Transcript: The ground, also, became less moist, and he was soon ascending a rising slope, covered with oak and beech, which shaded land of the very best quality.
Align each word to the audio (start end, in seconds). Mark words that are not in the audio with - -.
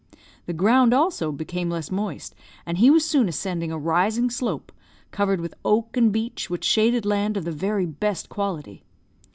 The 0.47 0.53
ground, 0.53 0.95
also, 0.95 1.31
became 1.31 1.69
less 1.69 1.91
moist, 1.91 2.33
and 2.65 2.79
he 2.79 2.89
was 2.89 3.05
soon 3.05 3.29
ascending 3.29 3.71
a 3.71 3.77
rising 3.77 4.31
slope, 4.31 4.71
covered 5.11 5.39
with 5.39 5.53
oak 5.63 5.95
and 5.95 6.11
beech, 6.11 6.49
which 6.49 6.63
shaded 6.63 7.05
land 7.05 7.37
of 7.37 7.45
the 7.45 7.51
very 7.51 7.85
best 7.85 8.27
quality. 8.27 8.83